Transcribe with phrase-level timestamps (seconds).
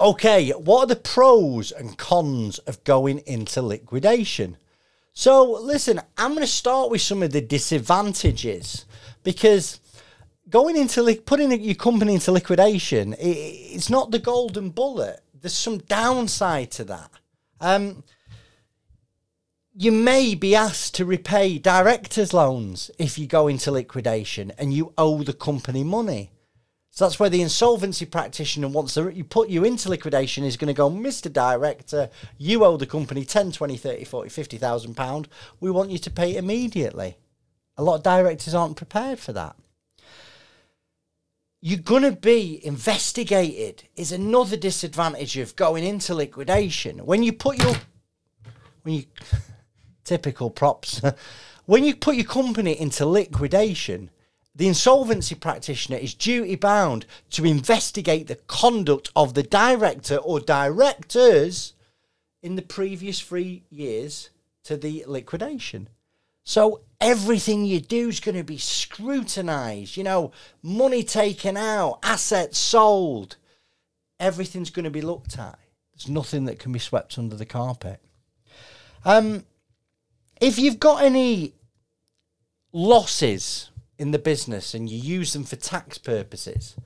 [0.00, 4.56] Okay, what are the pros and cons of going into liquidation?
[5.12, 8.84] So, listen, I'm going to start with some of the disadvantages
[9.22, 9.80] because
[10.50, 15.20] going into putting your company into liquidation, it, it's not the golden bullet.
[15.40, 17.10] There's some downside to that.
[17.60, 18.02] Um,
[19.76, 24.92] you may be asked to repay directors' loans if you go into liquidation and you
[24.98, 26.30] owe the company money.
[26.94, 30.74] So that's where the insolvency practitioner to you put you into liquidation is going to
[30.74, 31.30] go, Mr.
[31.30, 32.08] Director,
[32.38, 35.26] you owe the company 10, 20, 30, 40, 50,000 pound.
[35.58, 37.16] We want you to pay immediately.
[37.76, 39.56] A lot of directors aren't prepared for that.
[41.60, 46.98] You're going to be investigated is another disadvantage of going into liquidation.
[46.98, 47.74] When you put your
[48.84, 49.04] when you
[50.04, 51.02] typical props.
[51.66, 54.10] when you put your company into liquidation,
[54.54, 61.72] the insolvency practitioner is duty bound to investigate the conduct of the director or directors
[62.42, 64.30] in the previous three years
[64.62, 65.88] to the liquidation.
[66.44, 69.96] So everything you do is going to be scrutinized.
[69.96, 73.36] You know, money taken out, assets sold.
[74.20, 75.58] Everything's going to be looked at.
[75.94, 78.00] There's nothing that can be swept under the carpet.
[79.04, 79.44] Um,
[80.40, 81.54] if you've got any
[82.72, 86.76] losses in the business and you use them for tax purposes,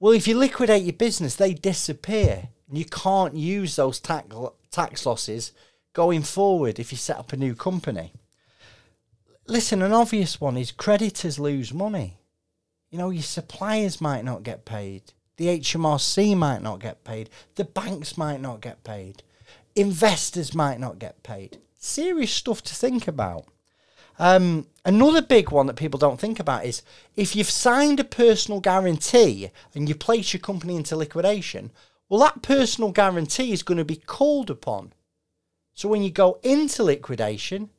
[0.00, 2.48] well, if you liquidate your business, they disappear.
[2.68, 4.34] And you can't use those tax,
[4.70, 5.52] tax losses
[5.92, 8.12] going forward if you set up a new company.
[9.46, 12.18] Listen, an obvious one is creditors lose money.
[12.90, 15.12] You know, your suppliers might not get paid.
[15.36, 17.30] The HMRC might not get paid.
[17.56, 19.22] The banks might not get paid.
[19.74, 21.58] Investors might not get paid.
[21.76, 23.46] Serious stuff to think about.
[24.18, 26.82] Um, another big one that people don't think about is
[27.16, 31.70] if you've signed a personal guarantee and you place your company into liquidation,
[32.08, 34.92] well, that personal guarantee is going to be called upon.
[35.74, 37.70] So when you go into liquidation,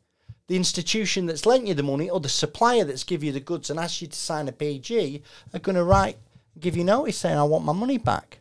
[0.48, 3.70] the institution that's lent you the money or the supplier that's give you the goods
[3.70, 5.22] and asked you to sign a PG
[5.54, 6.18] are going to write,
[6.60, 8.40] give you notice saying, I want my money back.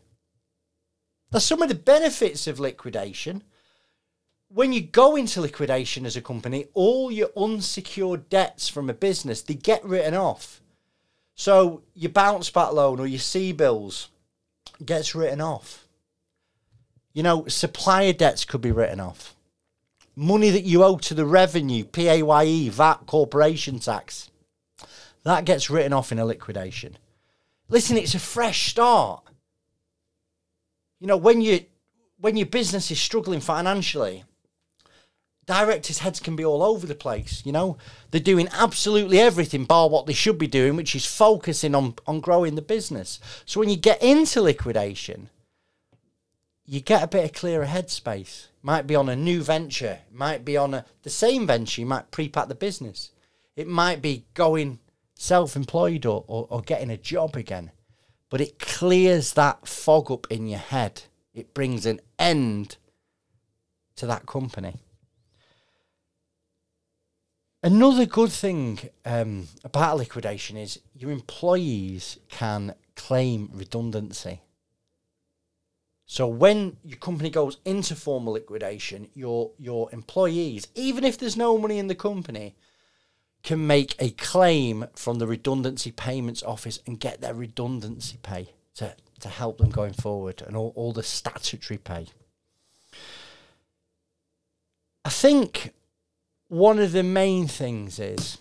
[1.31, 3.43] That's some of the benefits of liquidation
[4.55, 9.43] when you go into liquidation as a company, all your unsecured debts from a business
[9.43, 10.61] they get written off.
[11.35, 14.09] So your bounce back loan or your CBILS
[14.85, 15.87] gets written off.
[17.15, 19.35] You know, supplier debts could be written off.
[20.15, 24.31] Money that you owe to the revenue, PAYE, VAT, corporation tax,
[25.25, 26.99] that gets written off in a liquidation.
[27.69, 29.23] Listen, it's a fresh start.
[31.01, 31.65] You know, when you
[32.19, 34.25] when your business is struggling financially,
[35.47, 37.43] directors' heads can be all over the place.
[37.45, 37.77] You know,
[38.11, 42.21] they're doing absolutely everything bar what they should be doing, which is focusing on on
[42.21, 43.21] growing the business.
[43.45, 45.29] So when you get into liquidation,
[46.65, 48.47] you get a bit of clearer headspace.
[48.63, 51.81] Might be on a new venture, might be on a the same venture.
[51.81, 53.11] You might pre-pack the business.
[53.57, 54.79] It might be going
[55.15, 57.71] self-employed or, or, or getting a job again.
[58.31, 61.03] But it clears that fog up in your head.
[61.35, 62.77] It brings an end
[63.97, 64.81] to that company.
[67.65, 74.41] Another good thing um, about liquidation is your employees can claim redundancy.
[76.07, 81.57] So when your company goes into formal liquidation, your your employees, even if there's no
[81.57, 82.57] money in the company,
[83.45, 88.95] can make a claim from the redundancy payments office and get their redundancy pay to,
[89.21, 92.09] to help them going forward and all, all the statutory pay.
[95.05, 95.73] I think
[96.53, 98.37] one of the main things is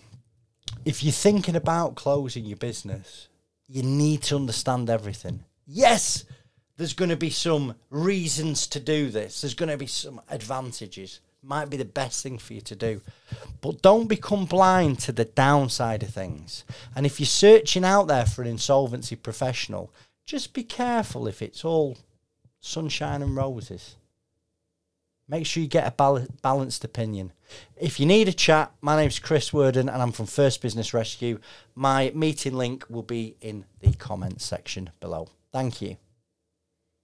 [0.84, 3.28] if you're thinking about closing your business,
[3.66, 5.42] you need to understand everything.
[5.66, 6.26] Yes,
[6.76, 11.20] there's going to be some reasons to do this, there's going to be some advantages.
[11.42, 13.00] Might be the best thing for you to do.
[13.62, 16.64] But don't become blind to the downside of things.
[16.94, 19.90] And if you're searching out there for an insolvency professional,
[20.26, 21.96] just be careful if it's all
[22.60, 23.96] sunshine and roses.
[25.32, 27.32] Make sure you get a bal- balanced opinion.
[27.74, 31.38] If you need a chat, my name's Chris Worden and I'm from First Business Rescue.
[31.74, 35.28] My meeting link will be in the comments section below.
[35.50, 35.96] Thank you.